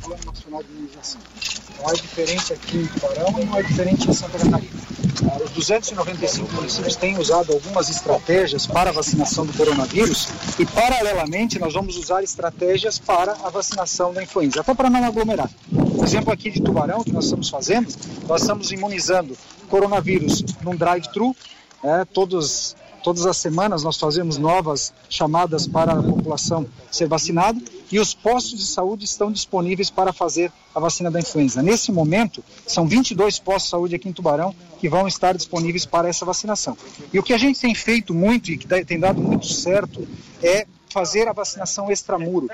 Não 1.79 1.89
é 1.89 1.93
diferente 1.93 2.53
aqui 2.53 2.77
em 2.77 2.87
Tubarão 2.87 3.39
e 3.39 3.45
não 3.45 3.57
é 3.57 3.63
diferente 3.63 4.09
em 4.09 4.13
Santa 4.13 4.37
Catarina. 4.37 4.98
Os 5.43 5.51
295 5.51 6.53
municípios 6.53 6.95
têm 6.95 7.17
usado 7.17 7.51
algumas 7.51 7.89
estratégias 7.89 8.65
para 8.65 8.89
a 8.89 8.93
vacinação 8.93 9.45
do 9.45 9.53
coronavírus 9.53 10.27
e, 10.57 10.65
paralelamente, 10.65 11.59
nós 11.59 11.73
vamos 11.73 11.97
usar 11.97 12.23
estratégias 12.23 12.99
para 12.99 13.33
a 13.43 13.49
vacinação 13.49 14.13
da 14.13 14.23
influenza, 14.23 14.61
até 14.61 14.73
para 14.73 14.89
não 14.89 15.03
aglomerar. 15.03 15.49
Por 15.69 16.05
exemplo, 16.05 16.31
aqui 16.31 16.49
de 16.49 16.61
Tubarão, 16.61 17.03
que 17.03 17.11
nós 17.11 17.25
estamos 17.25 17.49
fazendo, 17.49 17.93
nós 18.27 18.41
estamos 18.41 18.71
imunizando 18.71 19.37
coronavírus 19.69 20.43
num 20.61 20.75
drive-thru, 20.75 21.35
né, 21.83 22.05
todos 22.13 22.75
Todas 23.09 23.25
as 23.25 23.37
semanas 23.37 23.83
nós 23.83 23.97
fazemos 23.97 24.37
novas 24.37 24.93
chamadas 25.09 25.65
para 25.65 25.93
a 25.93 26.03
população 26.03 26.67
ser 26.91 27.07
vacinada 27.07 27.59
e 27.91 27.99
os 27.99 28.13
postos 28.13 28.59
de 28.59 28.67
saúde 28.67 29.05
estão 29.05 29.31
disponíveis 29.31 29.89
para 29.89 30.13
fazer 30.13 30.51
a 30.75 30.79
vacina 30.79 31.09
da 31.09 31.19
influenza. 31.19 31.63
Nesse 31.63 31.91
momento, 31.91 32.43
são 32.67 32.87
22 32.87 33.39
postos 33.39 33.63
de 33.63 33.69
saúde 33.71 33.95
aqui 33.95 34.07
em 34.07 34.13
Tubarão 34.13 34.53
que 34.79 34.87
vão 34.87 35.07
estar 35.07 35.35
disponíveis 35.35 35.87
para 35.87 36.07
essa 36.07 36.23
vacinação. 36.23 36.77
E 37.11 37.17
o 37.17 37.23
que 37.23 37.33
a 37.33 37.37
gente 37.39 37.59
tem 37.59 37.73
feito 37.73 38.13
muito 38.13 38.51
e 38.51 38.59
que 38.59 38.67
tem 38.85 38.99
dado 38.99 39.19
muito 39.19 39.47
certo 39.47 40.07
é 40.43 40.67
fazer 40.89 41.27
a 41.27 41.33
vacinação 41.33 41.91
extramuro. 41.91 42.47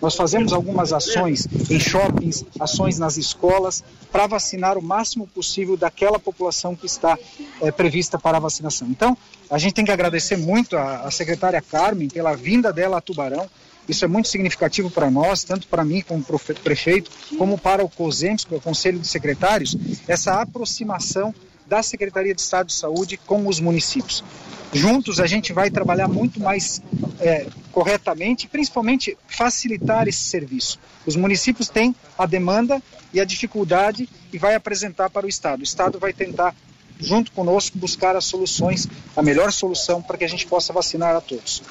Nós 0.00 0.16
fazemos 0.16 0.52
algumas 0.52 0.92
ações 0.92 1.46
em 1.70 1.78
shoppings, 1.78 2.44
ações 2.58 2.98
nas 2.98 3.16
escolas, 3.16 3.84
para 4.10 4.26
vacinar 4.26 4.76
o 4.76 4.82
máximo 4.82 5.26
possível 5.26 5.76
daquela 5.76 6.18
população 6.18 6.74
que 6.74 6.86
está 6.86 7.18
é, 7.60 7.70
prevista 7.70 8.18
para 8.18 8.38
a 8.38 8.40
vacinação. 8.40 8.88
Então, 8.88 9.16
a 9.50 9.58
gente 9.58 9.74
tem 9.74 9.84
que 9.84 9.92
agradecer 9.92 10.36
muito 10.36 10.76
a 10.76 11.10
secretária 11.10 11.60
Carmen 11.60 12.08
pela 12.08 12.34
vinda 12.34 12.72
dela 12.72 12.98
a 12.98 13.00
Tubarão. 13.00 13.48
Isso 13.88 14.04
é 14.04 14.08
muito 14.08 14.28
significativo 14.28 14.90
para 14.90 15.10
nós, 15.10 15.42
tanto 15.42 15.66
para 15.66 15.84
mim 15.84 16.02
como 16.02 16.24
prefeito, 16.62 17.10
como 17.36 17.58
para 17.58 17.84
o 17.84 17.88
COSEMS, 17.88 18.44
que 18.44 18.54
é 18.54 18.56
o 18.56 18.60
Conselho 18.60 18.98
de 18.98 19.08
Secretários, 19.08 19.76
essa 20.06 20.40
aproximação 20.40 21.34
da 21.72 21.82
Secretaria 21.82 22.34
de 22.34 22.40
Estado 22.42 22.66
de 22.66 22.74
Saúde 22.74 23.16
com 23.16 23.48
os 23.48 23.58
municípios. 23.58 24.22
Juntos 24.74 25.18
a 25.18 25.26
gente 25.26 25.54
vai 25.54 25.70
trabalhar 25.70 26.06
muito 26.06 26.38
mais 26.38 26.82
é, 27.18 27.46
corretamente, 27.72 28.46
principalmente 28.46 29.16
facilitar 29.26 30.06
esse 30.06 30.22
serviço. 30.22 30.78
Os 31.06 31.16
municípios 31.16 31.70
têm 31.70 31.96
a 32.18 32.26
demanda 32.26 32.82
e 33.10 33.18
a 33.18 33.24
dificuldade 33.24 34.06
e 34.30 34.36
vai 34.36 34.54
apresentar 34.54 35.08
para 35.08 35.24
o 35.24 35.28
Estado. 35.30 35.60
O 35.60 35.62
Estado 35.62 35.98
vai 35.98 36.12
tentar, 36.12 36.54
junto 37.00 37.32
conosco, 37.32 37.78
buscar 37.78 38.16
as 38.16 38.26
soluções, 38.26 38.86
a 39.16 39.22
melhor 39.22 39.50
solução 39.50 40.02
para 40.02 40.18
que 40.18 40.24
a 40.24 40.28
gente 40.28 40.46
possa 40.46 40.74
vacinar 40.74 41.16
a 41.16 41.22
todos. 41.22 41.62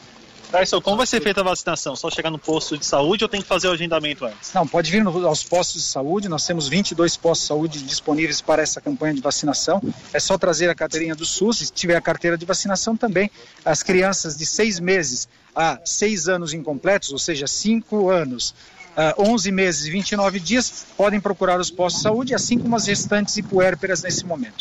Tyson, 0.52 0.82
como 0.82 0.98
vai 0.98 1.08
ser 1.08 1.22
feita 1.22 1.40
a 1.40 1.44
vacinação? 1.44 1.96
Só 1.96 2.10
chegar 2.10 2.30
no 2.30 2.38
posto 2.38 2.78
de 2.78 2.86
saúde 2.86 3.24
ou 3.24 3.30
tem 3.30 3.42
que 3.42 3.48
fazer 3.48 3.70
o 3.70 3.72
agendamento 3.72 4.26
antes? 4.26 4.54
Não, 4.54 4.68
pode 4.68 4.92
vir 4.92 5.02
no, 5.02 5.26
aos 5.26 5.44
postos 5.44 5.82
de 5.82 5.88
saúde. 5.88 6.28
Nós 6.28 6.46
temos 6.46 6.68
22 6.68 7.16
postos 7.16 7.44
de 7.44 7.48
saúde 7.48 7.82
disponíveis 7.84 8.42
para 8.42 8.62
essa 8.62 8.82
campanha 8.82 9.14
de 9.14 9.22
vacinação. 9.22 9.82
É 10.12 10.20
só 10.20 10.38
trazer 10.38 10.70
a 10.70 10.76
carteirinha 10.76 11.16
do 11.16 11.26
SUS. 11.26 11.60
Se 11.60 11.72
tiver 11.72 11.96
a 11.96 12.02
carteira 12.02 12.38
de 12.38 12.46
vacinação 12.46 12.98
também, 12.98 13.32
as 13.64 13.82
crianças 13.82 14.36
de 14.36 14.46
seis 14.46 14.80
meses 14.80 15.30
a 15.56 15.80
seis 15.86 16.28
anos 16.28 16.54
incompletos, 16.54 17.12
ou 17.12 17.20
seja, 17.20 17.48
cinco 17.48 18.10
anos, 18.10 18.54
uh, 19.18 19.32
11 19.32 19.52
meses 19.52 19.86
e 19.86 19.92
29 19.92 20.40
dias, 20.40 20.86
podem 20.98 21.20
procurar 21.20 21.60
os 21.60 21.72
postos 21.72 22.02
de 22.02 22.04
saúde, 22.04 22.36
assim 22.36 22.58
como 22.58 22.76
as 22.76 22.88
restantes 22.88 23.38
e 23.38 23.44
puérperas 23.44 24.02
nesse 24.02 24.26
momento. 24.26 24.56